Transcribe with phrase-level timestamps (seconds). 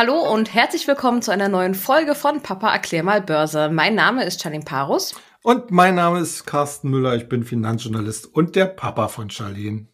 [0.00, 3.68] Hallo und herzlich willkommen zu einer neuen Folge von Papa erklär mal Börse.
[3.68, 5.14] Mein Name ist Charlene Parus.
[5.42, 7.16] Und mein Name ist Carsten Müller.
[7.16, 9.88] Ich bin Finanzjournalist und der Papa von Charlene.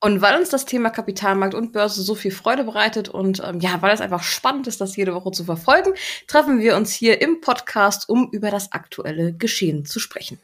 [0.00, 3.82] Und weil uns das Thema Kapitalmarkt und Börse so viel Freude bereitet und ähm, ja,
[3.82, 5.92] weil es einfach spannend ist, das jede Woche zu verfolgen,
[6.26, 10.40] treffen wir uns hier im Podcast, um über das aktuelle Geschehen zu sprechen.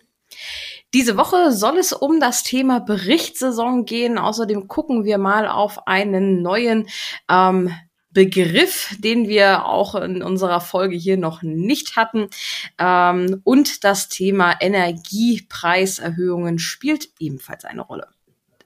[0.93, 4.19] Diese Woche soll es um das Thema Berichtssaison gehen.
[4.19, 6.87] Außerdem gucken wir mal auf einen neuen
[7.31, 7.73] ähm,
[8.17, 12.29] Begriff, den wir auch in unserer Folge hier noch nicht hatten.
[12.79, 18.09] Ähm, und das Thema Energiepreiserhöhungen spielt ebenfalls eine Rolle.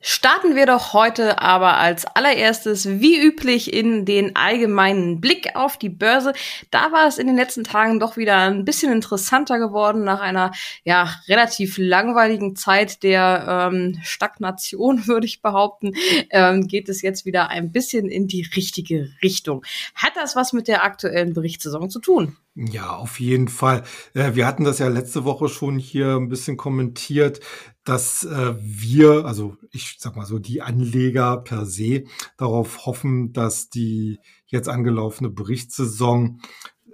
[0.03, 5.91] Starten wir doch heute aber als allererstes, wie üblich, in den allgemeinen Blick auf die
[5.91, 6.33] Börse.
[6.71, 10.05] Da war es in den letzten Tagen doch wieder ein bisschen interessanter geworden.
[10.05, 10.53] Nach einer
[10.85, 15.93] ja relativ langweiligen Zeit der ähm, Stagnation, würde ich behaupten,
[16.31, 19.65] ähm, geht es jetzt wieder ein bisschen in die richtige Richtung.
[19.95, 22.39] Hat das was mit der aktuellen Berichtssaison zu tun?
[22.63, 23.85] Ja, auf jeden Fall.
[24.13, 27.41] Äh, wir hatten das ja letzte Woche schon hier ein bisschen kommentiert,
[27.85, 32.05] dass äh, wir, also ich sag mal so, die Anleger per se
[32.37, 36.43] darauf hoffen, dass die jetzt angelaufene Berichtssaison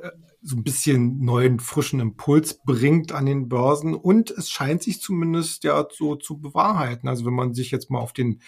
[0.01, 3.95] äh, so ein bisschen neuen, frischen Impuls bringt an den Börsen.
[3.95, 7.09] Und es scheint sich zumindest ja so zu bewahrheiten.
[7.09, 8.41] Also wenn man sich jetzt mal auf den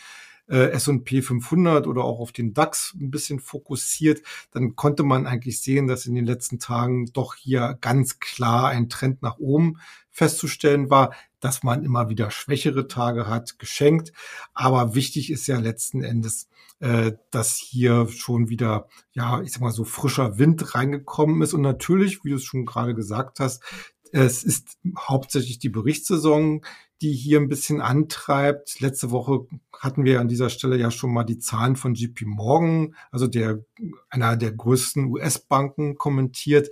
[0.48, 5.60] äh, S&P 500 oder auch auf den DAX ein bisschen fokussiert, dann konnte man eigentlich
[5.60, 9.78] sehen, dass in den letzten Tagen doch hier ganz klar ein Trend nach oben
[10.10, 14.12] festzustellen war, dass man immer wieder schwächere Tage hat, geschenkt.
[14.54, 16.48] Aber wichtig ist ja letzten Endes,
[16.80, 21.54] äh, dass hier schon wieder, ja, ich sag mal so frischer Wind reingekommen ist.
[21.54, 23.62] Und natürlich, wie du es schon gerade gesagt hast,
[24.10, 26.62] es ist hauptsächlich die Berichtssaison,
[27.00, 28.80] die hier ein bisschen antreibt.
[28.80, 32.94] Letzte Woche hatten wir an dieser Stelle ja schon mal die Zahlen von JP Morgan,
[33.10, 33.64] also der,
[34.10, 36.70] einer der größten US-Banken kommentiert.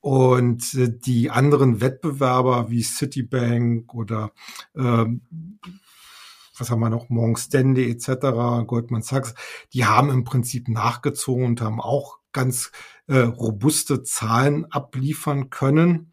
[0.00, 4.32] Und äh, die anderen Wettbewerber wie Citibank oder
[4.76, 5.22] ähm,
[6.58, 9.34] was haben wir noch, Morgan Stanley etc., Goldman Sachs,
[9.72, 12.70] die haben im Prinzip nachgezogen und haben auch ganz
[13.08, 16.12] äh, robuste Zahlen abliefern können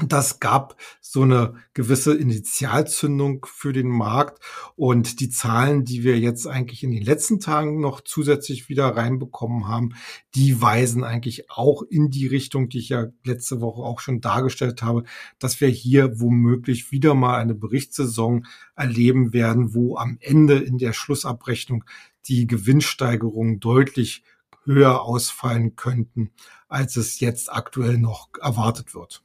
[0.00, 4.42] das gab so eine gewisse Initialzündung für den Markt
[4.74, 9.68] und die Zahlen, die wir jetzt eigentlich in den letzten Tagen noch zusätzlich wieder reinbekommen
[9.68, 9.90] haben,
[10.34, 14.82] die weisen eigentlich auch in die Richtung, die ich ja letzte Woche auch schon dargestellt
[14.82, 15.04] habe,
[15.38, 20.94] dass wir hier womöglich wieder mal eine Berichtssaison erleben werden, wo am Ende in der
[20.94, 21.84] Schlussabrechnung
[22.28, 24.24] die Gewinnsteigerungen deutlich
[24.64, 26.30] höher ausfallen könnten,
[26.68, 29.22] als es jetzt aktuell noch erwartet wird.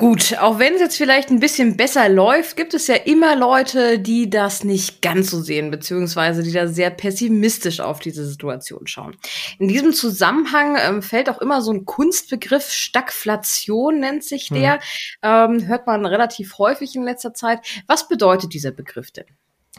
[0.00, 3.98] Gut, auch wenn es jetzt vielleicht ein bisschen besser läuft, gibt es ja immer Leute,
[3.98, 9.14] die das nicht ganz so sehen, beziehungsweise die da sehr pessimistisch auf diese Situation schauen.
[9.58, 14.80] In diesem Zusammenhang ähm, fällt auch immer so ein Kunstbegriff, Stagflation nennt sich der, hm.
[15.22, 17.58] ähm, hört man relativ häufig in letzter Zeit.
[17.86, 19.26] Was bedeutet dieser Begriff denn?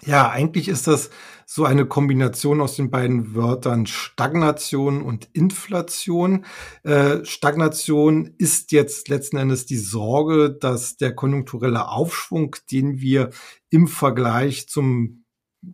[0.05, 1.11] Ja, eigentlich ist das
[1.45, 6.45] so eine Kombination aus den beiden Wörtern Stagnation und Inflation.
[6.83, 13.29] Äh, Stagnation ist jetzt letzten Endes die Sorge, dass der konjunkturelle Aufschwung, den wir
[13.69, 15.25] im Vergleich zum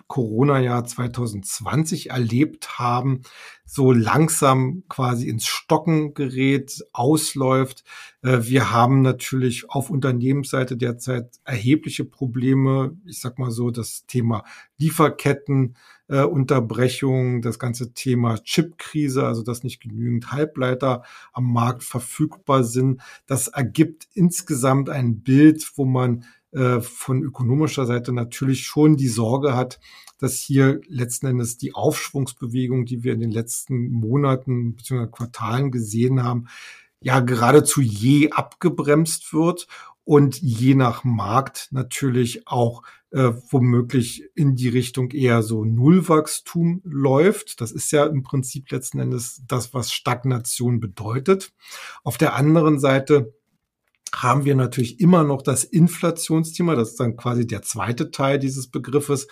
[0.07, 3.21] Corona-Jahr 2020 erlebt haben,
[3.65, 7.83] so langsam quasi ins Stocken gerät, ausläuft.
[8.21, 12.97] Äh, wir haben natürlich auf Unternehmensseite derzeit erhebliche Probleme.
[13.05, 14.43] Ich sag mal so, das Thema
[14.77, 15.75] Lieferketten,
[16.09, 23.01] äh, Unterbrechung, das ganze Thema Chipkrise, also dass nicht genügend Halbleiter am Markt verfügbar sind.
[23.25, 26.25] Das ergibt insgesamt ein Bild, wo man
[26.57, 29.79] äh, von ökonomischer Seite natürlich schon die Sorge hat,
[30.17, 35.07] dass hier letzten Endes die Aufschwungsbewegung, die wir in den letzten Monaten bzw.
[35.07, 36.47] Quartalen gesehen haben,
[36.99, 39.67] ja geradezu je abgebremst wird
[40.03, 42.81] und je nach Markt natürlich auch
[43.11, 47.61] äh, womöglich in die Richtung eher so Nullwachstum läuft.
[47.61, 51.53] Das ist ja im Prinzip letzten Endes das, was Stagnation bedeutet.
[52.03, 53.33] Auf der anderen Seite
[54.15, 56.75] haben wir natürlich immer noch das Inflationsthema.
[56.75, 59.27] Das ist dann quasi der zweite Teil dieses Begriffes,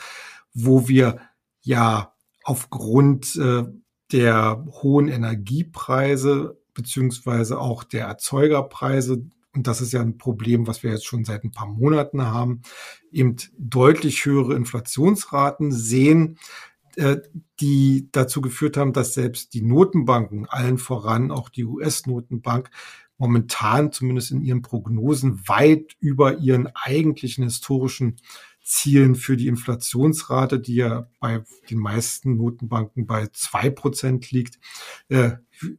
[0.54, 1.20] wo wir
[1.62, 2.14] ja
[2.44, 3.64] aufgrund äh,
[4.12, 9.26] der hohen Energiepreise beziehungsweise auch der Erzeugerpreise,
[9.56, 12.62] und das ist ja ein Problem, was wir jetzt schon seit ein paar Monaten haben,
[13.12, 16.38] eben deutlich höhere Inflationsraten sehen,
[16.98, 17.18] äh,
[17.60, 22.70] die dazu geführt haben, dass selbst die Notenbanken, allen voran auch die US-Notenbank,
[23.18, 28.18] momentan zumindest in ihren Prognosen weit über ihren eigentlichen historischen
[28.66, 34.60] Zielen für die Inflationsrate, die ja bei den meisten Notenbanken bei zwei Prozent liegt,
[35.08, 35.34] äh,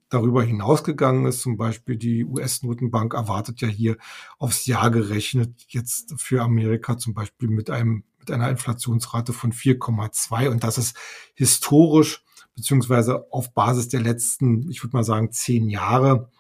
[0.08, 1.40] darüber hinausgegangen ist.
[1.40, 3.96] Zum Beispiel die US-Notenbank erwartet ja hier
[4.38, 10.48] aufs Jahr gerechnet jetzt für Amerika zum Beispiel mit einem mit einer Inflationsrate von 4,2
[10.48, 10.96] und das ist
[11.34, 12.24] historisch
[12.54, 16.30] beziehungsweise auf Basis der letzten, ich würde mal sagen, zehn Jahre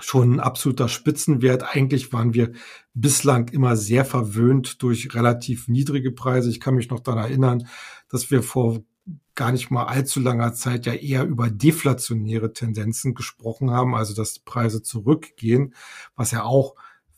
[0.00, 1.74] schon ein absoluter Spitzenwert.
[1.74, 2.52] Eigentlich waren wir
[2.94, 6.50] bislang immer sehr verwöhnt durch relativ niedrige Preise.
[6.50, 7.68] Ich kann mich noch daran erinnern,
[8.08, 8.82] dass wir vor
[9.34, 14.34] gar nicht mal allzu langer Zeit ja eher über deflationäre Tendenzen gesprochen haben, also dass
[14.34, 15.74] die Preise zurückgehen,
[16.16, 16.74] was ja auch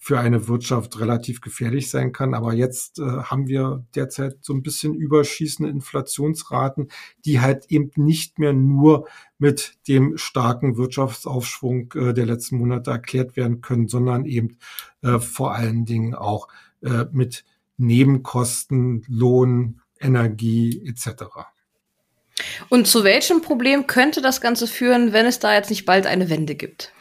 [0.09, 2.33] für eine Wirtschaft relativ gefährlich sein kann.
[2.33, 6.89] Aber jetzt äh, haben wir derzeit so ein bisschen überschießende Inflationsraten,
[7.27, 9.07] die halt eben nicht mehr nur
[9.37, 14.57] mit dem starken Wirtschaftsaufschwung äh, der letzten Monate erklärt werden können, sondern eben
[15.03, 16.49] äh, vor allen Dingen auch
[16.81, 17.45] äh, mit
[17.77, 21.25] Nebenkosten, Lohn, Energie etc.
[22.71, 26.31] Und zu welchem Problem könnte das Ganze führen, wenn es da jetzt nicht bald eine
[26.31, 26.95] Wende gibt?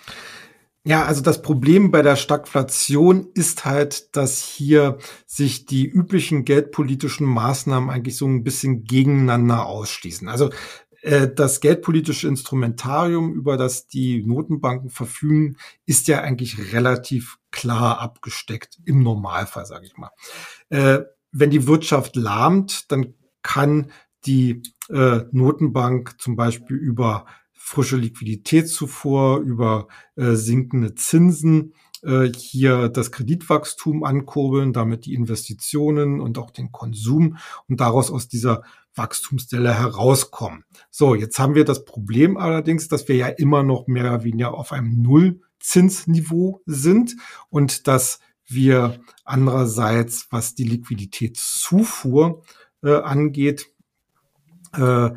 [0.88, 7.28] Ja, also das Problem bei der Stagflation ist halt, dass hier sich die üblichen geldpolitischen
[7.28, 10.30] Maßnahmen eigentlich so ein bisschen gegeneinander ausschließen.
[10.30, 10.50] Also
[11.02, 18.78] äh, das geldpolitische Instrumentarium, über das die Notenbanken verfügen, ist ja eigentlich relativ klar abgesteckt
[18.86, 20.12] im Normalfall, sage ich mal.
[20.70, 21.00] Äh,
[21.34, 23.92] wenn die Wirtschaft lahmt, dann kann
[24.26, 27.26] die äh, Notenbank zum Beispiel über
[27.68, 36.38] frische Liquiditätszufuhr, über äh, sinkende Zinsen äh, hier das Kreditwachstum ankurbeln, damit die Investitionen und
[36.38, 37.36] auch den Konsum
[37.68, 38.64] und daraus aus dieser
[38.96, 40.64] Wachstumsdelle herauskommen.
[40.90, 44.54] So, jetzt haben wir das Problem allerdings, dass wir ja immer noch mehr oder weniger
[44.54, 47.18] auf einem Nullzinsniveau sind
[47.50, 52.44] und dass wir andererseits, was die Liquiditätszufuhr
[52.82, 53.68] äh, angeht,
[54.74, 55.10] äh,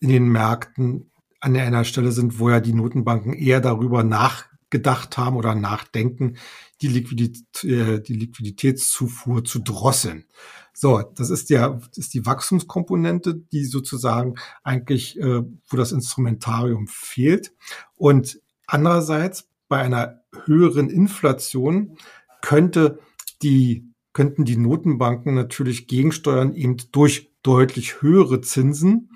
[0.00, 1.10] in den Märkten
[1.44, 6.38] an einer Stelle sind, wo ja die Notenbanken eher darüber nachgedacht haben oder nachdenken,
[6.80, 10.24] die, Liquidität, äh, die Liquiditätszufuhr zu drosseln.
[10.72, 17.52] So, das ist ja ist die Wachstumskomponente, die sozusagen eigentlich, äh, wo das Instrumentarium fehlt.
[17.94, 21.98] Und andererseits bei einer höheren Inflation
[22.40, 23.00] könnte
[23.42, 29.10] die könnten die Notenbanken natürlich gegensteuern eben durch deutlich höhere Zinsen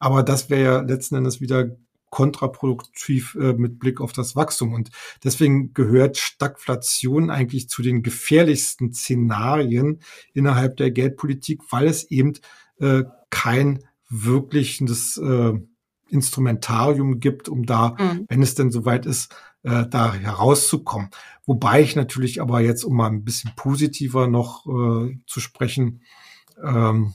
[0.00, 1.76] aber das wäre ja letzten Endes wieder
[2.10, 4.74] kontraproduktiv äh, mit Blick auf das Wachstum.
[4.74, 4.90] Und
[5.22, 10.00] deswegen gehört Stagflation eigentlich zu den gefährlichsten Szenarien
[10.34, 12.32] innerhalb der Geldpolitik, weil es eben
[12.80, 15.52] äh, kein wirkliches äh,
[16.08, 18.26] Instrumentarium gibt, um da, mhm.
[18.28, 19.32] wenn es denn soweit ist,
[19.62, 21.10] äh, da herauszukommen.
[21.46, 26.02] Wobei ich natürlich aber jetzt, um mal ein bisschen positiver noch äh, zu sprechen,
[26.62, 27.14] ähm,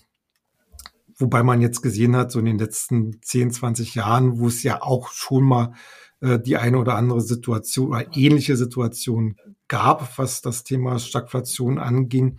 [1.18, 4.82] Wobei man jetzt gesehen hat, so in den letzten 10, 20 Jahren, wo es ja
[4.82, 5.74] auch schon mal
[6.22, 12.38] äh, die eine oder andere Situation oder ähnliche Situation gab, was das Thema Stagflation anging.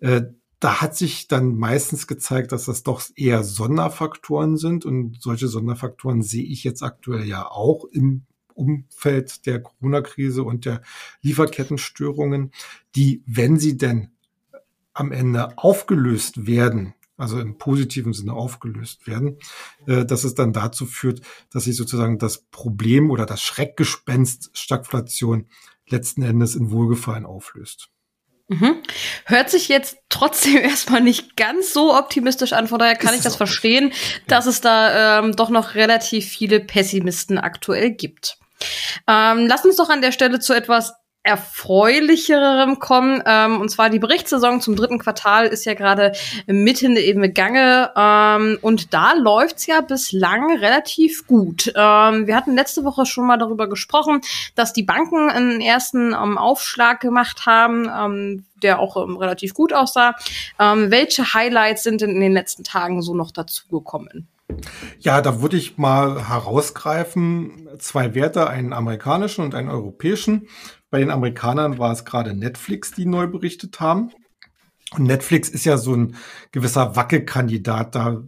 [0.00, 0.22] Äh,
[0.58, 4.84] da hat sich dann meistens gezeigt, dass das doch eher Sonderfaktoren sind.
[4.84, 8.22] Und solche Sonderfaktoren sehe ich jetzt aktuell ja auch im
[8.54, 10.80] Umfeld der Corona-Krise und der
[11.20, 12.52] Lieferkettenstörungen,
[12.94, 14.12] die, wenn sie denn
[14.94, 19.38] am Ende aufgelöst werden, also im positiven Sinne aufgelöst werden,
[19.86, 21.20] äh, dass es dann dazu führt,
[21.50, 25.46] dass sich sozusagen das Problem oder das Schreckgespenst Stagflation
[25.88, 27.88] letzten Endes in Wohlgefallen auflöst.
[28.48, 28.82] Mhm.
[29.24, 33.24] Hört sich jetzt trotzdem erstmal nicht ganz so optimistisch an, von daher kann Ist ich
[33.24, 33.92] das verstehen,
[34.28, 38.38] dass es da ähm, doch noch relativ viele Pessimisten aktuell gibt.
[39.06, 40.94] Ähm, lass uns doch an der Stelle zu etwas
[41.26, 43.22] erfreulicherem kommen.
[43.26, 46.12] Ähm, und zwar die Berichtssaison zum dritten Quartal ist ja gerade
[46.46, 47.90] mitten im Gange.
[47.96, 51.72] Ähm, und da läuft's ja bislang relativ gut.
[51.74, 54.20] Ähm, wir hatten letzte Woche schon mal darüber gesprochen,
[54.54, 59.72] dass die Banken einen ersten ähm, Aufschlag gemacht haben, ähm, der auch ähm, relativ gut
[59.72, 60.14] aussah.
[60.60, 64.28] Ähm, welche Highlights sind denn in den letzten Tagen so noch dazugekommen?
[65.00, 70.48] Ja, da würde ich mal herausgreifen, zwei Werte, einen amerikanischen und einen europäischen.
[70.90, 74.12] Bei den Amerikanern war es gerade Netflix, die neu berichtet haben.
[74.92, 76.16] Und Netflix ist ja so ein
[76.52, 77.94] gewisser Wackelkandidat.
[77.94, 78.22] Da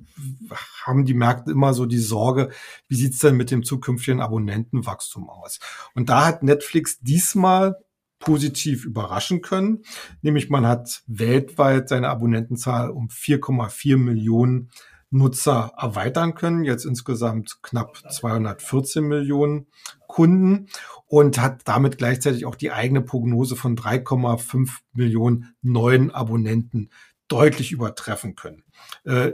[0.84, 2.50] haben die Märkte immer so die Sorge,
[2.88, 5.60] wie sieht's denn mit dem zukünftigen Abonnentenwachstum aus?
[5.94, 7.76] Und da hat Netflix diesmal
[8.18, 9.84] positiv überraschen können.
[10.22, 14.70] Nämlich man hat weltweit seine Abonnentenzahl um 4,4 Millionen
[15.10, 16.64] Nutzer erweitern können.
[16.64, 19.66] Jetzt insgesamt knapp 214 Millionen
[20.06, 20.68] Kunden
[21.06, 26.90] und hat damit gleichzeitig auch die eigene Prognose von 3,5 Millionen neuen Abonnenten
[27.28, 28.64] deutlich übertreffen können.
[29.04, 29.32] Äh,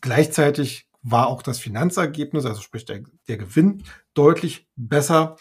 [0.00, 5.36] gleichzeitig war auch das Finanzergebnis, also sprich der, der Gewinn, deutlich besser.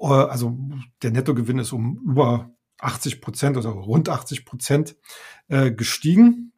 [0.00, 0.58] Äh, also
[1.02, 4.96] der Nettogewinn ist um über 80 Prozent oder rund 80 Prozent
[5.48, 6.53] äh, gestiegen,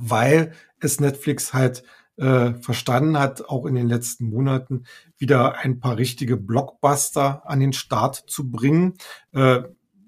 [0.00, 1.82] weil es Netflix halt
[2.16, 4.84] äh, verstanden hat, auch in den letzten Monaten
[5.18, 8.94] wieder ein paar richtige Blockbuster an den Start zu bringen.
[9.32, 9.62] Äh,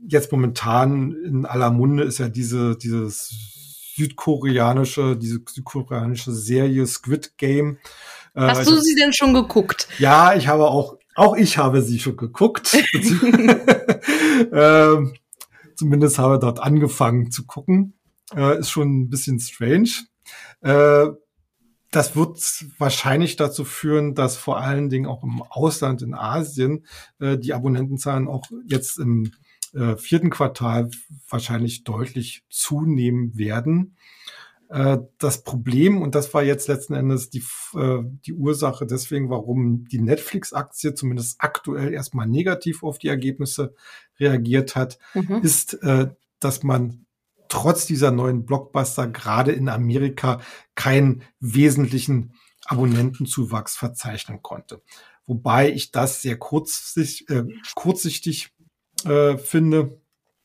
[0.07, 7.79] jetzt momentan in aller Munde ist ja diese, dieses südkoreanische, diese südkoreanische Serie Squid Game.
[8.35, 9.89] Äh, Hast du sie denn schon geguckt?
[9.99, 12.75] Ja, ich habe auch, auch ich habe sie schon geguckt.
[14.53, 15.15] ähm,
[15.75, 17.98] zumindest habe dort angefangen zu gucken.
[18.35, 19.91] Äh, ist schon ein bisschen strange.
[20.61, 21.07] Äh,
[21.91, 22.39] das wird
[22.79, 26.85] wahrscheinlich dazu führen, dass vor allen Dingen auch im Ausland, in Asien,
[27.19, 29.33] äh, die Abonnentenzahlen auch jetzt im
[29.75, 30.91] äh, vierten Quartal
[31.29, 33.97] wahrscheinlich deutlich zunehmen werden.
[34.69, 37.43] Äh, das Problem, und das war jetzt letzten Endes die,
[37.75, 43.75] äh, die Ursache deswegen, warum die Netflix-Aktie zumindest aktuell erstmal negativ auf die Ergebnisse
[44.21, 45.41] reagiert hat, mhm.
[45.43, 46.09] ist, äh,
[46.39, 47.07] dass man
[47.49, 50.41] trotz dieser neuen Blockbuster gerade in Amerika
[50.75, 52.35] keinen wesentlichen
[52.67, 54.83] Abonnentenzuwachs verzeichnen konnte.
[55.27, 58.51] Wobei ich das sehr kurzsichtig, äh, kurzsichtig
[59.05, 60.01] äh, finde,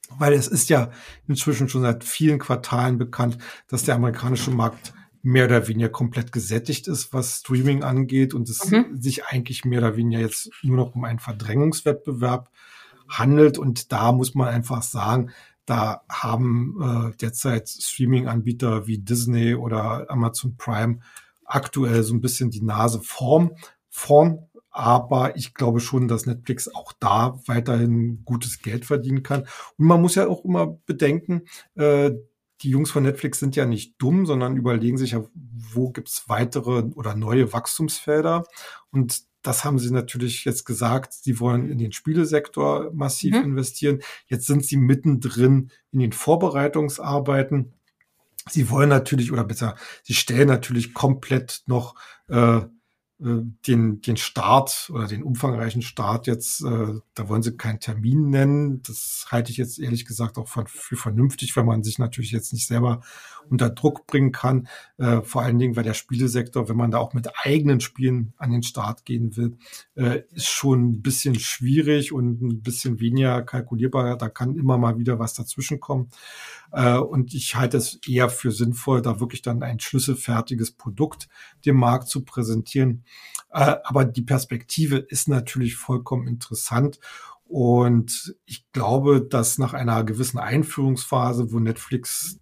[0.10, 0.92] weil es ist ja
[1.28, 6.88] inzwischen schon seit vielen Quartalen bekannt, dass der amerikanische Markt mehr oder weniger komplett gesättigt
[6.88, 9.02] ist, was Streaming angeht und es mhm.
[9.02, 12.52] sich eigentlich mehr oder weniger jetzt nur noch um einen Verdrängungswettbewerb
[13.08, 13.58] handelt.
[13.58, 15.32] Und da muss man einfach sagen,
[15.66, 21.00] da haben äh, derzeit Streaming-Anbieter wie Disney oder Amazon Prime
[21.46, 23.52] aktuell so ein bisschen die Nase vorn,
[23.90, 29.42] vorn aber ich glaube schon, dass Netflix auch da weiterhin gutes Geld verdienen kann.
[29.78, 31.44] Und man muss ja auch immer bedenken,
[31.76, 32.12] äh,
[32.62, 36.82] die Jungs von Netflix sind ja nicht dumm, sondern überlegen sich ja, wo gibt's weitere
[36.96, 38.46] oder neue Wachstumsfelder.
[38.90, 43.44] Und das haben sie natürlich jetzt gesagt, sie wollen in den Spielesektor massiv mhm.
[43.44, 44.00] investieren.
[44.28, 47.74] Jetzt sind sie mittendrin in den Vorbereitungsarbeiten.
[48.50, 51.96] Sie wollen natürlich, oder besser, sie stellen natürlich komplett noch
[52.30, 52.62] äh,
[53.24, 58.82] den, den Start oder den umfangreichen Start jetzt, äh, da wollen sie keinen Termin nennen.
[58.84, 60.66] Das halte ich jetzt ehrlich gesagt auch für,
[60.98, 63.02] vernünftig, weil man sich natürlich jetzt nicht selber
[63.50, 64.68] unter Druck bringen kann.
[64.98, 68.52] Äh, vor allen Dingen, weil der Spielesektor, wenn man da auch mit eigenen Spielen an
[68.52, 69.58] den Start gehen will,
[69.96, 74.18] äh, ist schon ein bisschen schwierig und ein bisschen weniger kalkulierbar.
[74.18, 76.10] Da kann immer mal wieder was dazwischen kommen.
[76.74, 81.30] Äh, und ich halte es eher für sinnvoll, da wirklich dann ein schlüsselfertiges Produkt
[81.66, 83.06] dem Markt zu präsentieren.
[83.52, 87.00] Äh, aber die Perspektive ist natürlich vollkommen interessant.
[87.46, 92.40] Und ich glaube, dass nach einer gewissen Einführungsphase, wo Netflix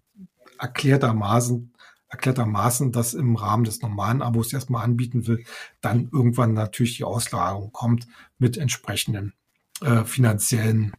[0.58, 1.74] erklärtermaßen,
[2.08, 5.44] erklärtermaßen das im Rahmen des normalen Abos erstmal anbieten will,
[5.82, 8.06] dann irgendwann natürlich die Auslagerung kommt
[8.38, 9.34] mit entsprechenden
[9.82, 10.92] äh, finanziellen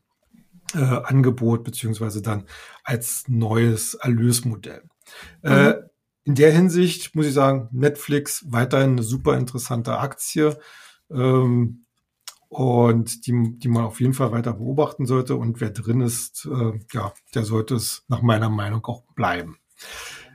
[0.73, 2.45] äh, Angebot beziehungsweise dann
[2.83, 4.83] als neues Erlösmodell.
[5.43, 5.55] Äh, mhm.
[5.55, 5.75] Äh,
[6.25, 10.57] in der Hinsicht muss ich sagen, Netflix weiterhin eine super interessante Aktie
[11.11, 11.85] ähm,
[12.47, 15.35] und die, die man auf jeden Fall weiter beobachten sollte.
[15.35, 19.57] Und wer drin ist, äh, ja, der sollte es nach meiner Meinung auch bleiben.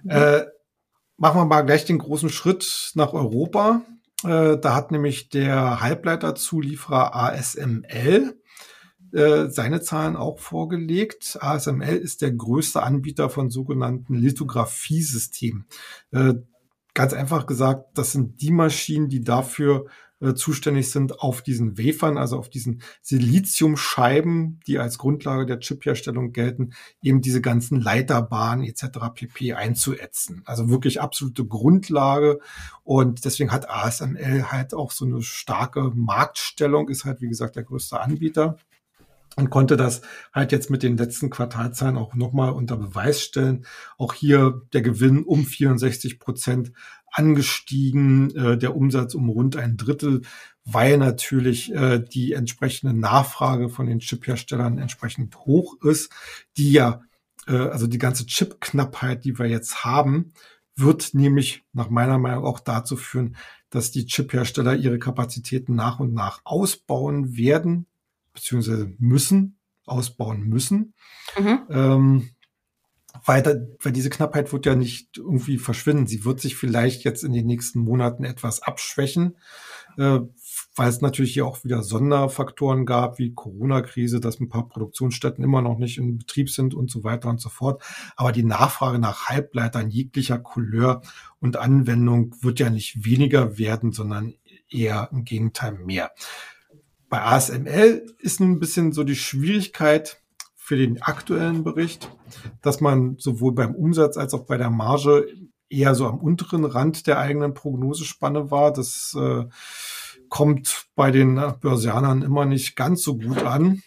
[0.02, 0.10] Mhm.
[0.10, 0.44] Äh,
[1.16, 3.82] machen wir mal gleich den großen Schritt nach Europa.
[4.24, 8.37] Äh, da hat nämlich der Halbleiterzulieferer ASML
[9.12, 11.38] äh, seine Zahlen auch vorgelegt.
[11.40, 15.66] ASML ist der größte Anbieter von sogenannten Lithografiesystemen.
[16.10, 16.34] Äh,
[16.94, 19.86] ganz einfach gesagt, das sind die Maschinen, die dafür
[20.20, 26.32] äh, zuständig sind, auf diesen Wafern, also auf diesen Siliziumscheiben, die als Grundlage der Chipherstellung
[26.32, 26.72] gelten,
[27.02, 28.98] eben diese ganzen Leiterbahnen etc.
[29.14, 29.54] pp.
[29.54, 30.42] einzuätzen.
[30.44, 32.40] Also wirklich absolute Grundlage.
[32.82, 37.62] Und deswegen hat ASML halt auch so eine starke Marktstellung, ist halt wie gesagt der
[37.62, 38.58] größte Anbieter
[39.38, 40.02] und konnte das
[40.32, 43.64] halt jetzt mit den letzten Quartalzahlen auch nochmal unter Beweis stellen.
[43.96, 46.72] Auch hier der Gewinn um 64 Prozent
[47.12, 50.22] angestiegen, äh, der Umsatz um rund ein Drittel,
[50.64, 56.12] weil natürlich äh, die entsprechende Nachfrage von den Chipherstellern entsprechend hoch ist,
[56.56, 57.02] die ja,
[57.46, 60.32] äh, also die ganze Chipknappheit, die wir jetzt haben,
[60.74, 63.36] wird nämlich nach meiner Meinung auch dazu führen,
[63.70, 67.86] dass die Chiphersteller ihre Kapazitäten nach und nach ausbauen werden,
[68.38, 70.94] beziehungsweise müssen, ausbauen müssen.
[71.38, 71.60] Mhm.
[71.70, 72.30] Ähm,
[73.24, 76.06] weil, da, weil diese Knappheit wird ja nicht irgendwie verschwinden.
[76.06, 79.36] Sie wird sich vielleicht jetzt in den nächsten Monaten etwas abschwächen,
[79.96, 80.20] äh,
[80.76, 85.62] weil es natürlich hier auch wieder Sonderfaktoren gab, wie Corona-Krise, dass ein paar Produktionsstätten immer
[85.62, 87.82] noch nicht in Betrieb sind und so weiter und so fort.
[88.16, 91.02] Aber die Nachfrage nach Halbleitern jeglicher Couleur
[91.40, 94.34] und Anwendung wird ja nicht weniger werden, sondern
[94.70, 96.12] eher im Gegenteil mehr.
[97.08, 100.20] Bei ASML ist nun ein bisschen so die Schwierigkeit
[100.54, 102.10] für den aktuellen Bericht,
[102.60, 105.26] dass man sowohl beim Umsatz als auch bei der Marge
[105.70, 108.72] eher so am unteren Rand der eigenen Prognosespanne war.
[108.72, 109.44] Das äh,
[110.28, 113.82] kommt bei den Börsianern immer nicht ganz so gut an.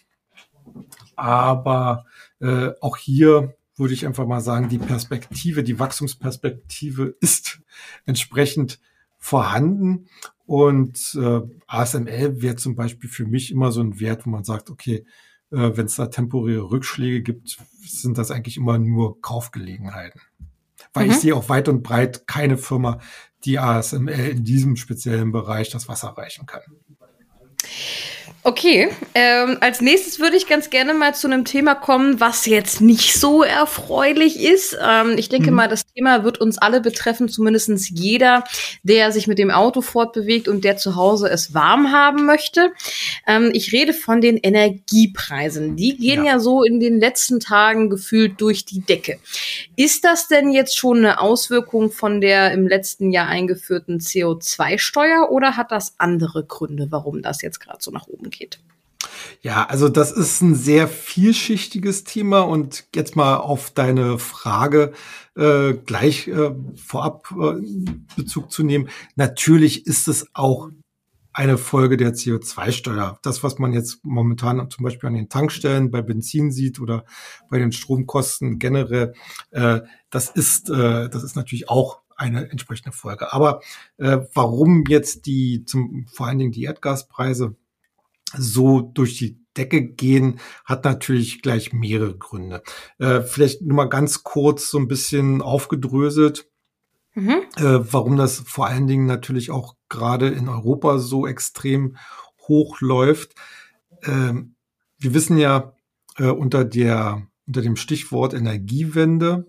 [1.14, 2.06] Aber
[2.40, 7.60] äh, auch hier würde ich einfach mal sagen, die Perspektive, die Wachstumsperspektive ist
[8.06, 8.80] entsprechend
[9.18, 10.08] vorhanden.
[10.44, 14.70] Und äh, ASML wäre zum Beispiel für mich immer so ein Wert, wo man sagt,
[14.70, 15.06] okay,
[15.50, 20.20] äh, wenn es da temporäre Rückschläge gibt, sind das eigentlich immer nur Kaufgelegenheiten.
[20.92, 21.12] Weil mhm.
[21.12, 23.00] ich sehe auch weit und breit keine Firma,
[23.44, 26.62] die ASML in diesem speziellen Bereich das Wasser reichen kann.
[28.44, 32.80] Okay, ähm, als nächstes würde ich ganz gerne mal zu einem Thema kommen, was jetzt
[32.80, 34.76] nicht so erfreulich ist.
[34.82, 35.58] Ähm, ich denke mhm.
[35.58, 38.42] mal, das Thema wird uns alle betreffen, zumindestens jeder,
[38.82, 42.72] der sich mit dem Auto fortbewegt und der zu Hause es warm haben möchte.
[43.28, 45.76] Ähm, ich rede von den Energiepreisen.
[45.76, 46.32] Die gehen ja.
[46.32, 49.20] ja so in den letzten Tagen gefühlt durch die Decke.
[49.76, 55.56] Ist das denn jetzt schon eine Auswirkung von der im letzten Jahr eingeführten CO2-Steuer oder
[55.56, 58.60] hat das andere Gründe, warum das jetzt gerade so nach oben geht.
[59.40, 64.92] Ja, also das ist ein sehr vielschichtiges Thema und jetzt mal auf deine Frage
[65.36, 67.54] äh, gleich äh, vorab äh,
[68.16, 68.88] Bezug zu nehmen.
[69.16, 70.68] Natürlich ist es auch
[71.32, 73.18] eine Folge der CO2-Steuer.
[73.22, 77.04] Das, was man jetzt momentan zum Beispiel an den Tankstellen bei Benzin sieht oder
[77.48, 79.14] bei den Stromkosten generell,
[79.50, 83.32] äh, das ist äh, das ist natürlich auch eine entsprechende Folge.
[83.32, 83.60] Aber
[83.96, 87.56] äh, warum jetzt die zum vor allen Dingen die Erdgaspreise
[88.36, 92.62] so durch die Decke gehen, hat natürlich gleich mehrere Gründe.
[92.98, 96.48] Äh, vielleicht nur mal ganz kurz so ein bisschen aufgedröselt,
[97.14, 97.42] mhm.
[97.56, 101.96] äh, warum das vor allen Dingen natürlich auch gerade in Europa so extrem
[102.48, 103.34] hoch läuft.
[104.04, 104.54] Ähm,
[104.98, 105.74] wir wissen ja
[106.16, 109.46] äh, unter der unter dem Stichwort Energiewende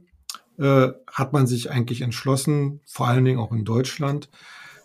[0.58, 4.30] äh, hat man sich eigentlich entschlossen, vor allen Dingen auch in Deutschland,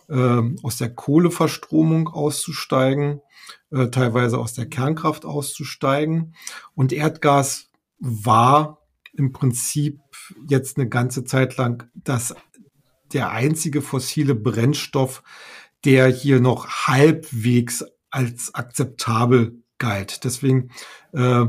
[0.09, 3.21] äh, aus der Kohleverstromung auszusteigen
[3.71, 6.35] äh, teilweise aus der Kernkraft auszusteigen.
[6.75, 8.79] Und Erdgas war
[9.13, 10.01] im Prinzip
[10.49, 12.35] jetzt eine ganze Zeit lang das
[13.13, 15.23] der einzige fossile Brennstoff,
[15.85, 20.25] der hier noch halbwegs als akzeptabel galt.
[20.25, 20.71] Deswegen
[21.13, 21.47] äh,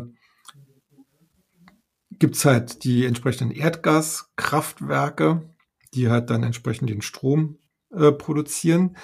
[2.12, 5.50] gibt halt die entsprechenden Erdgaskraftwerke,
[5.94, 7.58] die halt dann entsprechend den Strom
[7.92, 8.98] äh, produzieren.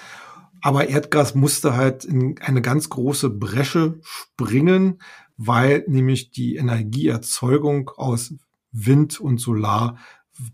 [0.66, 5.00] Aber Erdgas musste halt in eine ganz große Bresche springen,
[5.36, 8.34] weil nämlich die Energieerzeugung aus
[8.72, 9.96] Wind und Solar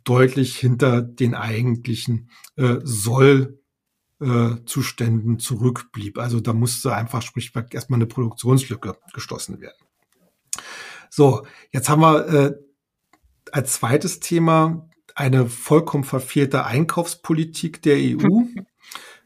[0.05, 3.57] deutlich hinter den eigentlichen äh, Sollzuständen
[5.37, 6.18] äh, zurückblieb.
[6.18, 9.87] Also da musste einfach sprichwörtlich erstmal eine Produktionslücke geschlossen werden.
[11.09, 12.53] So, jetzt haben wir äh,
[13.51, 18.29] als zweites Thema eine vollkommen verfehlte Einkaufspolitik der EU.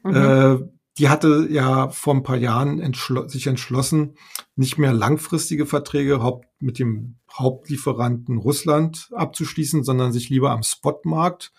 [0.03, 0.15] Mhm.
[0.15, 4.15] Äh, die hatte ja vor ein paar Jahren entschl sich entschlossen,
[4.55, 6.19] nicht mehr langfristige Verträge
[6.59, 11.53] mit dem Hauptlieferanten Russland abzuschließen, sondern sich lieber am Spotmarkt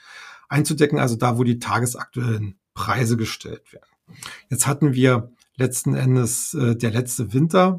[0.49, 3.85] einzudecken, also da, wo die tagesaktuellen Preise gestellt werden.
[4.49, 7.79] Jetzt hatten wir letzten Endes äh, der letzte Winter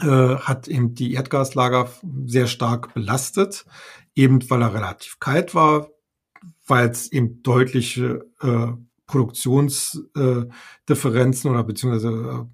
[0.00, 1.90] äh, hat eben die Erdgaslager
[2.26, 3.64] sehr stark belastet,
[4.14, 5.88] eben weil er relativ kalt war,
[6.66, 8.72] weil es eben deutliche äh,
[9.06, 12.44] Produktionsdifferenzen äh, oder beziehungsweise äh,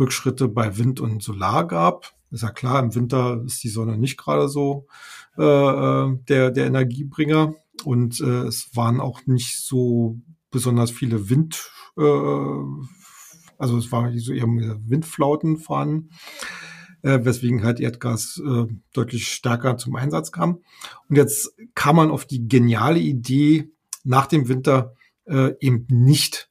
[0.00, 2.14] Rückschritte bei Wind und Solar gab.
[2.30, 4.86] Ist ja klar, im Winter ist die Sonne nicht gerade so
[5.38, 10.18] äh, äh, der, der Energiebringer und äh, es waren auch nicht so
[10.50, 12.02] besonders viele Wind, äh,
[13.58, 16.10] also es war so eher Windflauten vorhanden,
[17.02, 20.60] äh, weswegen halt Erdgas äh, deutlich stärker zum Einsatz kam.
[21.08, 23.70] Und jetzt kam man auf die geniale Idee,
[24.04, 24.94] nach dem Winter
[25.28, 26.48] äh, eben nicht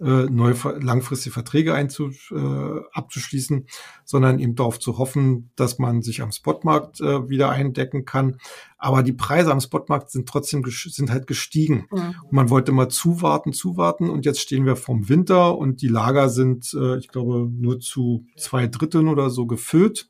[0.00, 3.66] äh, neue langfristige Verträge einzu, äh, abzuschließen,
[4.04, 8.38] sondern eben darauf zu hoffen, dass man sich am Spotmarkt äh, wieder eindecken kann.
[8.76, 11.86] Aber die Preise am Spotmarkt sind trotzdem sind halt gestiegen.
[11.92, 12.14] Ja.
[12.22, 16.28] Und man wollte immer zuwarten, zuwarten und jetzt stehen wir vom Winter und die Lager
[16.28, 20.08] sind, äh, ich glaube, nur zu zwei Dritteln oder so gefüllt.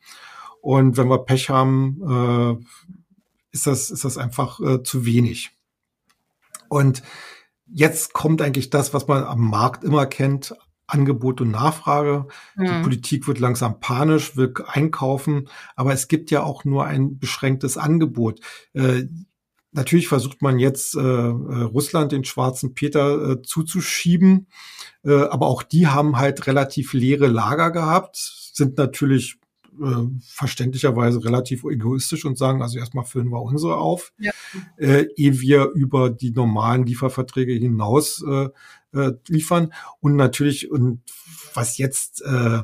[0.60, 2.64] Und wenn wir Pech haben, äh,
[3.52, 5.52] ist das, ist das einfach äh, zu wenig.
[6.68, 7.02] Und
[7.72, 10.54] jetzt kommt eigentlich das, was man am Markt immer kennt.
[10.88, 12.26] Angebot und Nachfrage.
[12.56, 12.64] Mhm.
[12.64, 17.76] Die Politik wird langsam panisch, will einkaufen, aber es gibt ja auch nur ein beschränktes
[17.76, 18.40] Angebot.
[18.72, 19.04] Äh,
[19.72, 24.48] natürlich versucht man jetzt äh, äh Russland den schwarzen Peter äh, zuzuschieben,
[25.04, 28.16] äh, aber auch die haben halt relativ leere Lager gehabt,
[28.54, 29.38] sind natürlich
[29.82, 34.32] äh, verständlicherweise relativ egoistisch und sagen, also erstmal füllen wir unsere auf, ja.
[34.76, 38.48] äh, ehe wir über die normalen Lieferverträge hinaus äh,
[38.92, 39.72] äh, liefern.
[40.00, 41.02] Und natürlich, und
[41.54, 42.62] was jetzt äh,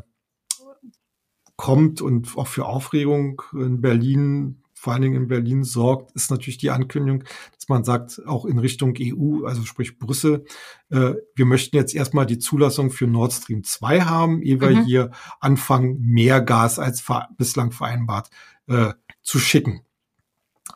[1.56, 6.58] kommt und auch für Aufregung in Berlin, vor allen Dingen in Berlin sorgt, ist natürlich
[6.58, 10.44] die Ankündigung, dass man sagt, auch in Richtung EU, also sprich Brüssel,
[10.90, 14.84] äh, wir möchten jetzt erstmal die Zulassung für Nord Stream 2 haben, ehe wir mhm.
[14.84, 18.28] hier anfangen, mehr Gas als ver bislang vereinbart
[18.66, 18.92] äh,
[19.22, 19.86] zu schicken.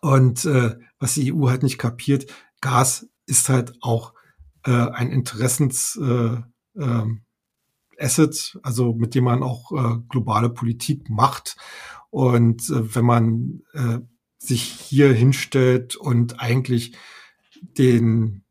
[0.00, 4.14] Und äh, was die EU halt nicht kapiert, Gas ist halt auch
[4.64, 6.36] äh, ein Interessens äh,
[6.80, 7.04] äh,
[8.00, 11.56] Asset, also mit dem man auch äh, globale Politik macht.
[12.10, 13.98] Und äh, wenn man äh,
[14.38, 16.96] sich hier hinstellt und eigentlich
[17.76, 18.44] den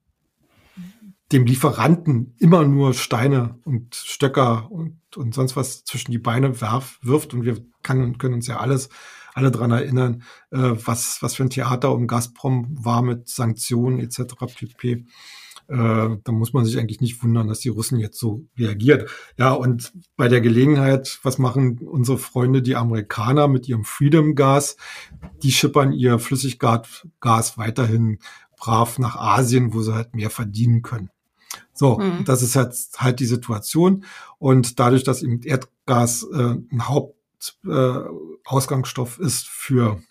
[1.32, 7.00] dem Lieferanten immer nur Steine und Stöcker und, und sonst was zwischen die Beine werf,
[7.02, 8.90] wirft und wir kann, können uns ja alles
[9.34, 14.36] alle dran erinnern, äh, was was für ein Theater um Gazprom war mit Sanktionen etc.
[14.56, 15.06] pp
[15.68, 19.10] äh, da muss man sich eigentlich nicht wundern, dass die Russen jetzt so reagiert.
[19.38, 24.78] Ja, und bei der Gelegenheit, was machen unsere Freunde, die Amerikaner mit ihrem Freedom Gas?
[25.44, 28.20] Die schippern ihr Flüssiggas Gas weiterhin
[28.58, 31.10] brav nach Asien, wo sie halt mehr verdienen können.
[31.74, 32.26] So, mhm.
[32.26, 34.06] das ist halt, halt die Situation.
[34.40, 40.02] Und dadurch, dass eben Erdgas äh, ein Hauptausgangsstoff äh, ist für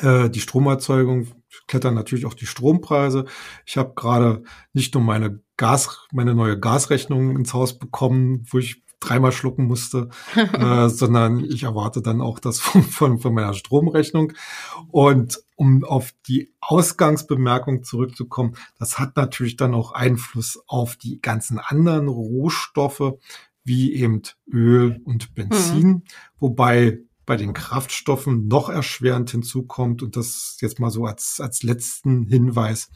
[0.00, 1.28] äh, die Stromerzeugung,
[1.68, 3.26] klettern natürlich auch die Strompreise.
[3.64, 8.82] Ich habe gerade nicht nur meine Gas, meine neue Gasrechnung ins Haus bekommen, wo ich
[9.00, 14.32] dreimal schlucken musste, äh, sondern ich erwarte dann auch das von, von, von meiner Stromrechnung.
[14.88, 21.58] Und um auf die Ausgangsbemerkung zurückzukommen, das hat natürlich dann auch Einfluss auf die ganzen
[21.58, 23.14] anderen Rohstoffe,
[23.64, 26.02] wie eben Öl und Benzin, mhm.
[26.38, 30.02] wobei bei den Kraftstoffen noch erschwerend hinzukommt.
[30.02, 32.88] Und das jetzt mal so als, als letzten Hinweis.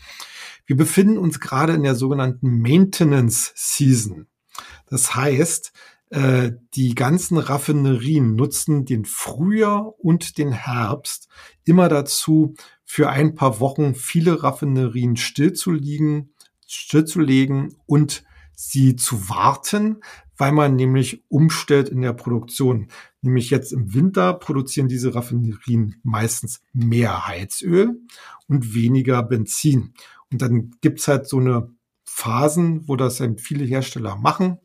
[0.65, 4.27] Wir befinden uns gerade in der sogenannten Maintenance Season.
[4.87, 5.73] Das heißt,
[6.09, 11.29] äh, die ganzen Raffinerien nutzen den Frühjahr und den Herbst
[11.65, 16.33] immer dazu, für ein paar Wochen viele Raffinerien stillzuliegen,
[16.67, 20.03] stillzulegen und sie zu warten,
[20.37, 22.89] weil man nämlich umstellt in der Produktion.
[23.21, 28.01] Nämlich jetzt im Winter produzieren diese Raffinerien meistens mehr Heizöl
[28.49, 29.95] und weniger Benzin.
[30.31, 31.71] Und dann gibt's halt so eine
[32.05, 34.59] Phasen, wo das eben viele Hersteller machen.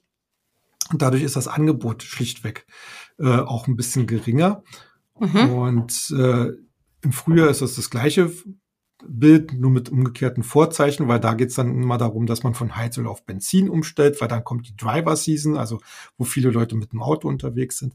[0.92, 2.66] Und dadurch ist das Angebot schlichtweg
[3.20, 4.64] äh, auch ein bisschen geringer.
[5.20, 5.52] Mhm.
[5.52, 6.54] Und äh,
[7.02, 8.32] im Frühjahr ist das das gleiche
[9.08, 12.76] Bild, nur mit umgekehrten Vorzeichen, weil da geht es dann immer darum, dass man von
[12.76, 15.80] Heizöl auf Benzin umstellt, weil dann kommt die Driver Season, also
[16.18, 17.94] wo viele Leute mit dem Auto unterwegs sind.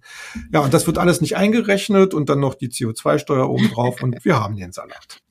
[0.52, 4.38] Ja, und das wird alles nicht eingerechnet und dann noch die CO2-Steuer obendrauf und wir
[4.38, 5.22] haben den Salat.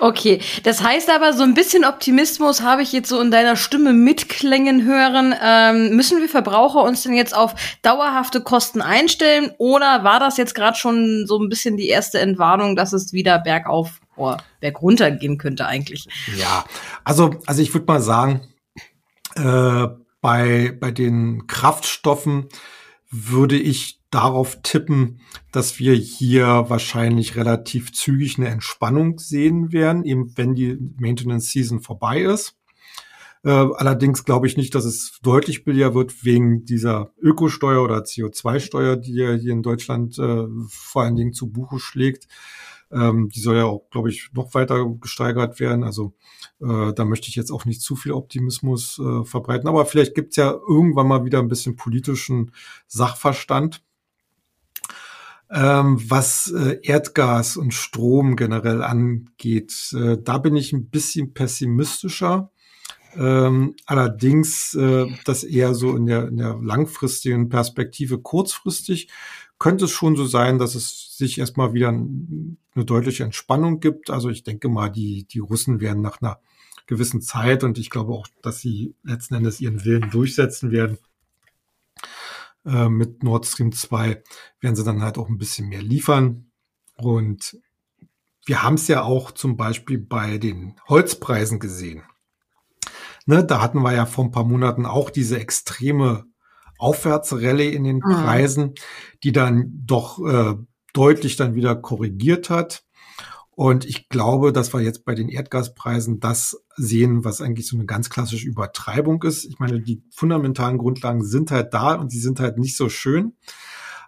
[0.00, 3.92] Okay, das heißt aber, so ein bisschen Optimismus habe ich jetzt so in deiner Stimme
[3.92, 5.34] mitklängen hören.
[5.42, 10.54] Ähm, müssen wir Verbraucher uns denn jetzt auf dauerhafte Kosten einstellen oder war das jetzt
[10.54, 15.36] gerade schon so ein bisschen die erste Entwarnung, dass es wieder bergauf oh, bergunter gehen
[15.36, 16.08] könnte eigentlich.
[16.38, 16.64] Ja,
[17.04, 18.40] also, also ich würde mal sagen,
[19.36, 19.88] äh,
[20.22, 22.48] bei, bei den Kraftstoffen
[23.10, 25.20] würde ich darauf tippen,
[25.52, 31.80] dass wir hier wahrscheinlich relativ zügig eine Entspannung sehen werden, eben wenn die Maintenance Season
[31.80, 32.56] vorbei ist.
[33.42, 38.96] Äh, allerdings glaube ich nicht, dass es deutlich billiger wird wegen dieser Ökosteuer oder CO2-Steuer,
[38.96, 42.28] die ja hier in Deutschland äh, vor allen Dingen zu Buche schlägt.
[42.92, 45.84] Ähm, die soll ja auch, glaube ich, noch weiter gesteigert werden.
[45.84, 46.12] Also
[46.60, 49.68] äh, da möchte ich jetzt auch nicht zu viel Optimismus äh, verbreiten.
[49.68, 52.52] Aber vielleicht gibt's ja irgendwann mal wieder ein bisschen politischen
[52.88, 53.82] Sachverstand.
[55.52, 62.52] Ähm, was äh, Erdgas und Strom generell angeht, äh, da bin ich ein bisschen pessimistischer.
[63.16, 69.08] Ähm, allerdings äh, das eher so in der, in der langfristigen Perspektive kurzfristig
[69.58, 74.08] könnte es schon so sein, dass es sich erstmal wieder eine deutliche Entspannung gibt.
[74.08, 76.38] Also ich denke mal, die, die Russen werden nach einer
[76.86, 80.98] gewissen Zeit und ich glaube auch, dass sie letzten Endes ihren Willen durchsetzen werden.
[82.64, 84.22] Äh, mit Nord Stream 2
[84.60, 86.50] werden sie dann halt auch ein bisschen mehr liefern.
[86.96, 87.58] Und
[88.44, 92.02] wir haben es ja auch zum Beispiel bei den Holzpreisen gesehen.
[93.26, 96.24] ne, da hatten wir ja vor ein paar Monaten auch diese extreme
[96.78, 98.02] Aufwärtsrallye in den mhm.
[98.02, 98.74] Preisen,
[99.22, 100.54] die dann doch äh,
[100.92, 102.84] deutlich dann wieder korrigiert hat.
[103.60, 107.84] Und ich glaube, dass wir jetzt bei den Erdgaspreisen das sehen, was eigentlich so eine
[107.84, 109.44] ganz klassische Übertreibung ist.
[109.44, 113.34] Ich meine, die fundamentalen Grundlagen sind halt da und sie sind halt nicht so schön.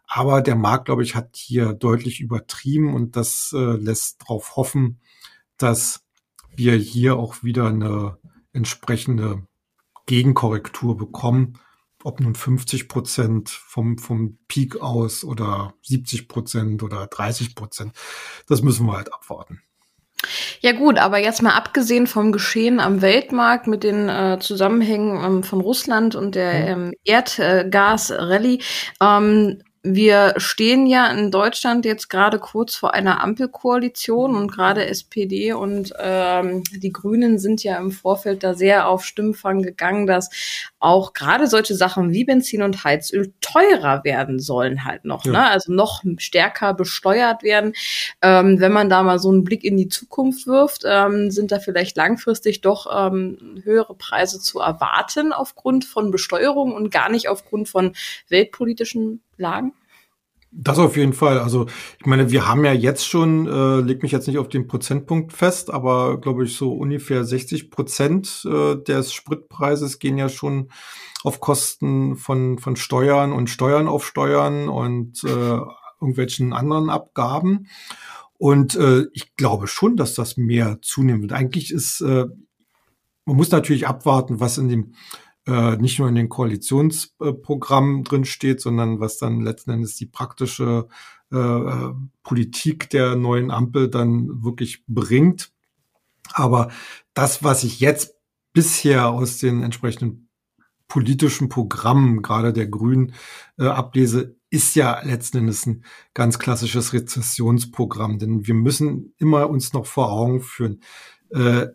[0.07, 5.03] Aber der Markt, glaube ich, hat hier deutlich übertrieben und das äh, lässt darauf hoffen,
[5.59, 6.03] dass
[6.57, 8.17] wir hier auch wieder eine
[8.55, 9.47] entsprechende
[10.07, 11.59] Gegenkorrektur bekommen
[12.05, 17.93] ob nun 50 Prozent vom, vom Peak aus oder 70 Prozent oder 30 Prozent,
[18.49, 19.63] das müssen wir halt abwarten.
[20.61, 25.43] Ja gut, aber jetzt mal abgesehen vom Geschehen am Weltmarkt mit den äh, Zusammenhängen ähm,
[25.43, 26.85] von Russland und der mhm.
[26.85, 28.63] ähm, Erdgas-Rallye,
[29.01, 35.53] ähm, wir stehen ja in Deutschland jetzt gerade kurz vor einer Ampelkoalition und gerade SPD
[35.55, 40.31] und ähm, die Grünen sind ja im Vorfeld da sehr auf Stimmfang gegangen, dass
[40.79, 45.33] auch gerade solche Sachen wie Benzin und Heizöl teurer werden sollen halt noch, ja.
[45.33, 45.51] ne?
[45.51, 47.73] also noch stärker besteuert werden.
[48.23, 51.59] Ähm, wenn man da mal so einen Blick in die Zukunft wirft, ähm, sind da
[51.59, 57.69] vielleicht langfristig doch ähm, höhere Preise zu erwarten aufgrund von Besteuerung und gar nicht aufgrund
[57.69, 57.95] von
[58.29, 59.73] weltpolitischen Lagen?
[60.55, 61.39] Das auf jeden Fall.
[61.39, 61.67] Also
[61.99, 65.33] ich meine, wir haben ja jetzt schon, äh, leg mich jetzt nicht auf den Prozentpunkt
[65.33, 70.69] fest, aber glaube ich so ungefähr 60 Prozent äh, des Spritpreises gehen ja schon
[71.25, 75.59] auf Kosten von, von Steuern und Steuern auf Steuern und äh,
[76.03, 77.69] irgendwelchen anderen Abgaben.
[78.37, 81.33] Und äh, ich glaube schon, dass das mehr zunehmen wird.
[81.33, 82.27] Eigentlich ist, äh,
[83.25, 84.95] man muss natürlich abwarten, was in dem
[85.47, 90.89] äh, nicht nur in den Koalitionsprogrammen drin steht, sondern was dann letzten Endes die praktische
[91.31, 95.53] äh, Politik der neuen Ampel dann wirklich bringt.
[96.33, 96.71] Aber
[97.15, 98.15] das, was ich jetzt
[98.53, 100.29] bisher aus den entsprechenden
[100.89, 103.15] politischen Programmen, gerade der Grünen,
[103.59, 108.19] äh, ablese, ist ja letzten Endes ein ganz klassisches Rezessionsprogramm.
[108.19, 110.83] Denn wir müssen immer uns noch vor Augen führen,
[111.31, 111.69] äh,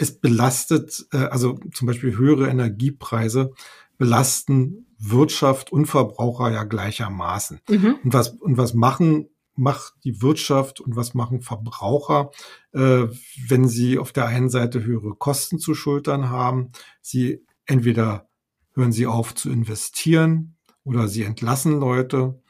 [0.00, 3.52] es belastet, äh, also zum Beispiel höhere Energiepreise
[3.98, 7.60] belasten Wirtschaft und Verbraucher ja gleichermaßen.
[7.68, 7.96] Mhm.
[8.02, 12.30] Und was, und was machen, macht die Wirtschaft und was machen Verbraucher,
[12.72, 13.06] äh,
[13.46, 16.70] wenn sie auf der einen Seite höhere Kosten zu schultern haben?
[17.02, 18.28] Sie entweder
[18.74, 22.40] hören sie auf zu investieren oder sie entlassen Leute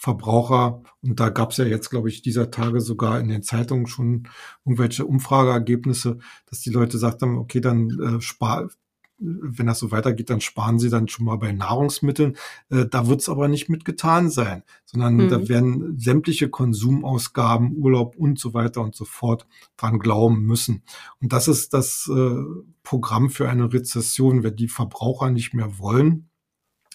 [0.00, 0.82] Verbraucher.
[1.02, 4.28] Und da gab es ja jetzt, glaube ich, dieser Tage sogar in den Zeitungen schon
[4.64, 8.70] irgendwelche Umfrageergebnisse, dass die Leute sagt haben, okay, dann äh, spar,
[9.18, 12.38] wenn das so weitergeht, dann sparen sie dann schon mal bei Nahrungsmitteln.
[12.70, 15.28] Äh, da wird es aber nicht mit getan sein, sondern mhm.
[15.28, 20.82] da werden sämtliche Konsumausgaben, Urlaub und so weiter und so fort dran glauben müssen.
[21.20, 22.36] Und das ist das äh,
[22.84, 26.29] Programm für eine Rezession, wenn die Verbraucher nicht mehr wollen,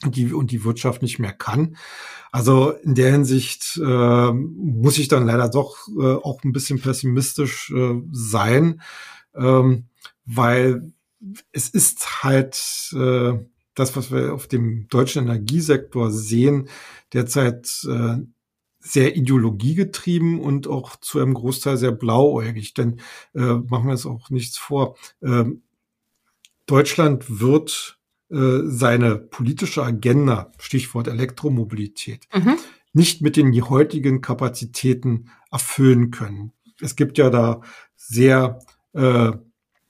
[0.03, 1.77] die, und die Wirtschaft nicht mehr kann.
[2.31, 7.71] Also in der Hinsicht äh, muss ich dann leider doch äh, auch ein bisschen pessimistisch
[7.71, 8.81] äh, sein,
[9.36, 9.86] ähm,
[10.25, 10.91] weil
[11.51, 13.34] es ist halt äh,
[13.73, 16.69] das, was wir auf dem deutschen Energiesektor sehen,
[17.13, 18.17] derzeit äh,
[18.79, 22.73] sehr ideologiegetrieben und auch zu einem Großteil sehr blauäugig.
[22.73, 22.99] Denn
[23.34, 24.95] äh, machen wir es auch nichts vor.
[25.21, 25.45] Äh,
[26.67, 27.99] Deutschland wird
[28.36, 32.58] seine politische Agenda, Stichwort Elektromobilität, mhm.
[32.91, 36.52] nicht mit den heutigen Kapazitäten erfüllen können.
[36.82, 37.62] Es gibt ja da
[37.95, 38.60] sehr,
[38.93, 39.32] äh,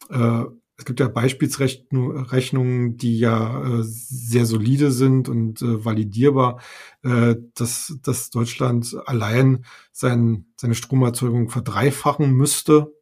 [0.10, 0.46] äh,
[0.78, 6.60] es gibt ja Beispielsrechnungen, die ja äh, sehr solide sind und äh, validierbar,
[7.04, 12.94] äh, dass, dass Deutschland allein sein, seine Stromerzeugung verdreifachen müsste.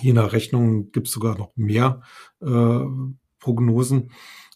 [0.00, 2.02] Je nach Rechnung gibt es sogar noch mehr
[2.42, 2.80] äh,
[3.44, 4.10] Prognosen.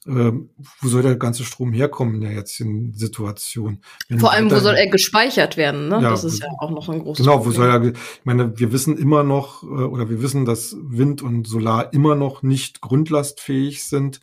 [0.06, 3.82] Ähm, wo soll der ganze Strom herkommen in der jetzigen Situation?
[4.08, 5.88] Wenn Vor allem, wo soll er gespeichert werden?
[5.88, 6.00] Ne?
[6.00, 8.72] Ja, das ist ja auch noch ein großes Genau, wo soll er, ich meine, wir
[8.72, 13.84] wissen immer noch, äh, oder wir wissen, dass Wind und Solar immer noch nicht grundlastfähig
[13.84, 14.22] sind.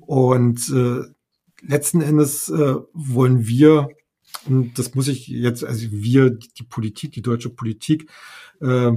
[0.00, 1.04] Und äh,
[1.62, 3.88] letzten Endes äh, wollen wir,
[4.46, 8.10] und das muss ich jetzt, also wir, die Politik, die deutsche Politik,
[8.60, 8.92] äh,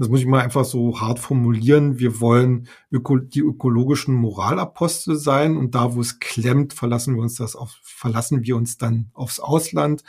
[0.00, 5.58] das muss ich mal einfach so hart formulieren, wir wollen öko die ökologischen Moralapostel sein
[5.58, 9.40] und da, wo es klemmt, verlassen wir uns das auf, verlassen wir uns dann aufs
[9.40, 10.02] Ausland,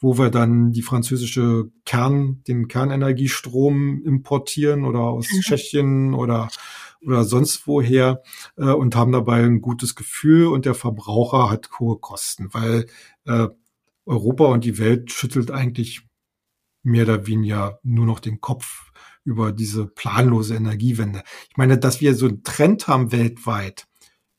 [0.00, 5.40] wo wir dann die französische Kern, den Kernenergiestrom importieren oder aus mhm.
[5.40, 6.50] Tschechien oder
[7.00, 8.22] oder sonst woher
[8.56, 12.84] äh, und haben dabei ein gutes Gefühl und der Verbraucher hat hohe Kosten, weil
[13.24, 13.46] äh,
[14.04, 16.02] Europa und die Welt schüttelt eigentlich
[16.82, 18.87] mehr oder weniger nur noch den Kopf
[19.28, 21.22] über diese planlose Energiewende.
[21.50, 23.86] Ich meine, dass wir so einen Trend haben weltweit,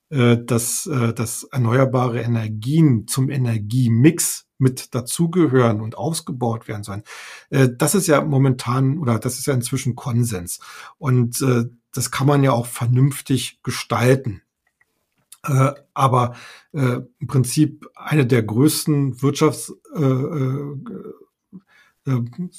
[0.10, 7.04] äh, dass, äh, dass erneuerbare Energien zum Energiemix mit dazugehören und ausgebaut werden sollen.
[7.52, 10.60] Äh, das ist ja momentan oder das ist ja inzwischen Konsens.
[10.98, 11.46] Und
[11.94, 14.42] das kann man ja auch vernünftig gestalten.
[15.94, 16.36] Aber
[16.72, 19.74] im Prinzip eine der größten Wirtschafts,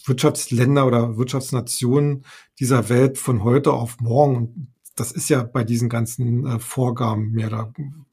[0.06, 2.24] Wirtschaftsländer oder Wirtschaftsnationen
[2.58, 4.36] dieser Welt von heute auf morgen.
[4.36, 7.72] Und das ist ja bei diesen ganzen äh, Vorgaben mehr oder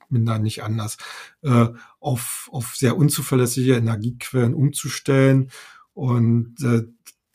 [0.10, 0.97] minder nicht anders,
[1.41, 1.67] äh,
[2.00, 5.52] auf, auf sehr unzuverlässige Energiequellen umzustellen.
[5.93, 6.84] Und äh,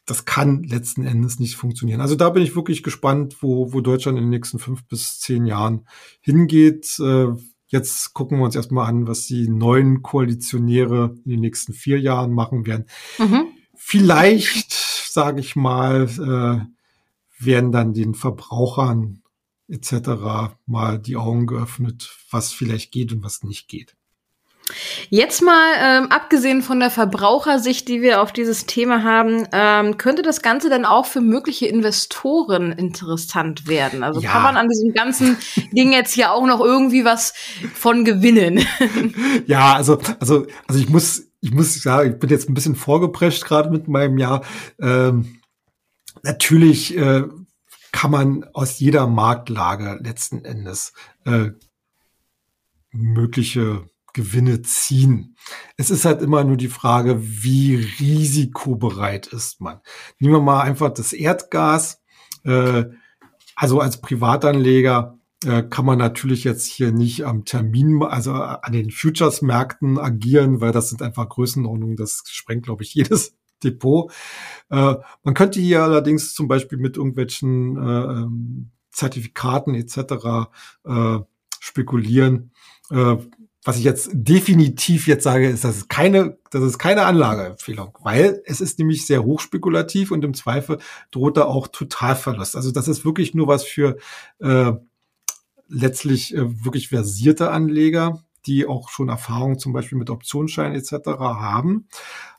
[0.07, 2.01] das kann letzten Endes nicht funktionieren.
[2.01, 5.47] Also da bin ich wirklich gespannt, wo, wo Deutschland in den nächsten fünf bis zehn
[5.47, 5.87] Jahren
[6.21, 6.99] hingeht.
[6.99, 7.29] Äh,
[7.69, 12.33] jetzt gucken wir uns erstmal an, was die neuen Koalitionäre in den nächsten vier Jahren
[12.33, 12.87] machen werden.
[13.19, 13.47] Mhm.
[13.85, 19.23] Vielleicht, sage ich mal, äh, werden dann den Verbrauchern
[19.69, 20.55] etc.
[20.67, 23.97] mal die Augen geöffnet, was vielleicht geht und was nicht geht.
[25.11, 30.23] Jetzt mal, ähm, abgesehen von der Verbrauchersicht, die wir auf dieses Thema haben, ähm, könnte
[30.23, 34.05] das Ganze dann auch für mögliche Investoren interessant werden?
[34.05, 34.31] Also ja.
[34.31, 35.37] kann man an diesem ganzen
[35.73, 37.35] Ding jetzt ja auch noch irgendwie was
[37.75, 38.65] von gewinnen?
[39.47, 43.45] ja, also, also, also ich muss, ich muss sagen, ich bin jetzt ein bisschen vorgeprescht
[43.45, 44.45] gerade mit meinem Jahr.
[44.81, 45.41] Ähm,
[46.23, 47.25] natürlich äh,
[47.91, 50.93] kann man aus jeder Marktlage letzten Endes
[51.25, 51.51] äh,
[52.93, 55.37] mögliche Gewinne ziehen.
[55.77, 59.81] Es ist halt immer nur die Frage, wie risikobereit ist man.
[60.21, 62.03] Nehmen wir mal einfach das Erdgas.
[62.45, 62.85] Äh,
[63.57, 69.99] also als Privatanleger kann man natürlich jetzt hier nicht am Termin, also an den Futures-Märkten
[69.99, 74.13] agieren, weil das sind einfach Größenordnungen, das sprengt, glaube ich, jedes Depot.
[74.71, 80.51] Äh, man könnte hier allerdings zum Beispiel mit irgendwelchen äh, ähm, Zertifikaten etc.
[80.85, 81.19] Äh,
[81.61, 82.53] spekulieren.
[82.91, 83.17] Äh,
[83.65, 88.43] was ich jetzt definitiv jetzt sage, ist, dass es keine, das ist keine Anlageempfehlung, weil
[88.45, 90.79] es ist nämlich sehr hochspekulativ und im Zweifel
[91.13, 92.57] droht da auch Totalverlust.
[92.57, 93.99] Also das ist wirklich nur was für
[94.41, 94.73] äh,
[95.73, 101.09] letztlich äh, wirklich versierte Anleger, die auch schon Erfahrung zum Beispiel mit Optionsscheinen etc.
[101.19, 101.89] haben.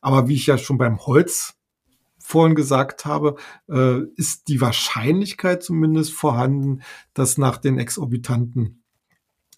[0.02, 1.56] Aber wie ich ja schon beim Holz
[2.19, 3.36] vorhin gesagt habe,
[3.69, 6.82] äh, ist die Wahrscheinlichkeit zumindest vorhanden,
[7.13, 8.84] dass nach den exorbitanten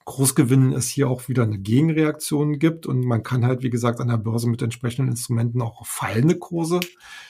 [0.05, 4.07] Großgewinnen es hier auch wieder eine Gegenreaktion gibt und man kann halt, wie gesagt, an
[4.07, 6.79] der Börse mit entsprechenden Instrumenten auch fallende Kurse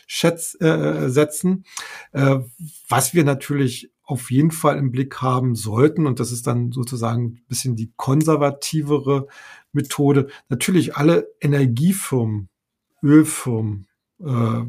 [0.08, 1.64] schätz, äh, setzen.
[2.12, 2.40] Äh,
[2.90, 7.26] was wir natürlich auf jeden Fall im Blick haben sollten, und das ist dann sozusagen
[7.26, 9.28] ein bisschen die konservativere
[9.72, 12.50] Methode, natürlich alle Energiefirmen,
[13.02, 13.88] Ölfirmen,
[14.20, 14.62] äh,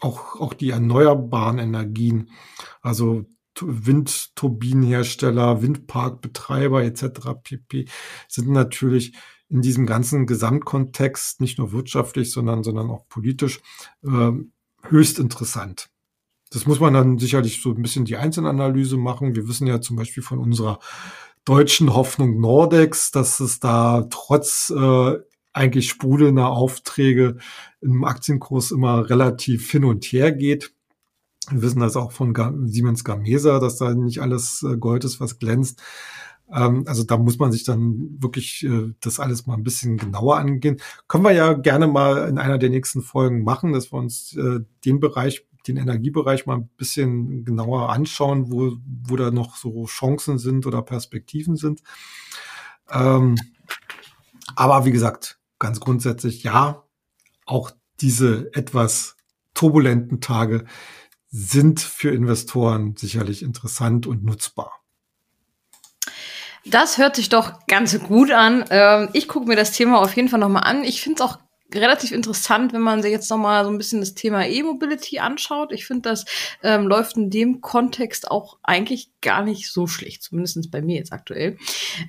[0.00, 2.30] auch, auch die erneuerbaren Energien,
[2.82, 3.26] also
[3.60, 7.04] Windturbinenhersteller, Windparkbetreiber etc.
[7.42, 7.86] pp.
[8.28, 9.14] sind natürlich
[9.48, 13.60] in diesem ganzen Gesamtkontext nicht nur wirtschaftlich, sondern, sondern auch politisch
[14.02, 14.32] äh,
[14.82, 15.88] höchst interessant.
[16.56, 19.36] Das muss man dann sicherlich so ein bisschen die Einzelanalyse machen.
[19.36, 20.78] Wir wissen ja zum Beispiel von unserer
[21.44, 25.18] deutschen Hoffnung Nordex, dass es da trotz äh,
[25.52, 27.36] eigentlich sprudelnder Aufträge
[27.82, 30.72] im Aktienkurs immer relativ hin und her geht.
[31.50, 32.34] Wir wissen das auch von
[32.66, 35.82] Siemens Gamesa, dass da nicht alles äh, Gold ist, was glänzt.
[36.50, 40.38] Ähm, also da muss man sich dann wirklich äh, das alles mal ein bisschen genauer
[40.38, 40.78] angehen.
[41.06, 44.60] Können wir ja gerne mal in einer der nächsten Folgen machen, dass wir uns äh,
[44.86, 50.38] den Bereich, den Energiebereich mal ein bisschen genauer anschauen, wo, wo da noch so Chancen
[50.38, 51.82] sind oder Perspektiven sind.
[52.90, 53.36] Ähm,
[54.54, 56.84] aber wie gesagt, ganz grundsätzlich ja,
[57.44, 59.16] auch diese etwas
[59.54, 60.64] turbulenten Tage
[61.28, 64.72] sind für Investoren sicherlich interessant und nutzbar.
[66.64, 68.64] Das hört sich doch ganz gut an.
[68.70, 70.82] Ähm, ich gucke mir das Thema auf jeden Fall nochmal an.
[70.82, 71.38] Ich finde es auch
[71.74, 75.72] relativ interessant, wenn man sich jetzt nochmal so ein bisschen das Thema E-Mobility anschaut.
[75.72, 76.24] Ich finde, das
[76.62, 81.12] ähm, läuft in dem Kontext auch eigentlich gar nicht so schlecht, zumindest bei mir jetzt
[81.12, 81.58] aktuell.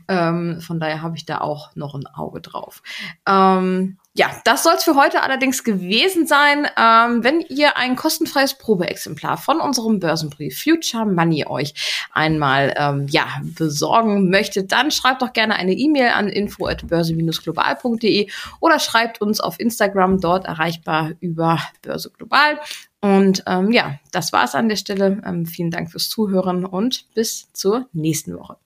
[0.08, 2.82] Ähm, von daher habe ich da auch noch ein Auge drauf.
[3.28, 6.68] Ähm, ja, das soll es für heute allerdings gewesen sein.
[6.76, 11.76] Ähm, wenn ihr ein kostenfreies Probeexemplar von unserem Börsenbrief Future Money euch
[12.12, 18.28] einmal ähm, ja, besorgen möchtet, dann schreibt doch gerne eine E-Mail an info@börse-global.de
[18.60, 22.60] oder schreibt uns auf Instagram, dort erreichbar über Börse Global.
[23.02, 25.22] Und ähm, ja, das war's an der Stelle.
[25.26, 28.58] Ähm, vielen Dank fürs Zuhören und bis zur nächsten Woche.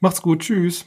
[0.00, 0.84] Macht's gut, tschüss.